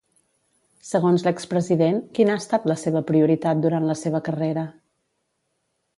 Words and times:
Segons 0.91 1.25
l'expresident, 1.27 2.01
quina 2.19 2.35
ha 2.35 2.39
estat 2.43 2.65
la 2.71 2.79
seva 2.85 3.03
prioritat 3.11 3.63
durant 3.67 3.89
la 3.91 3.99
seva 4.03 4.23
carrera? 4.31 4.65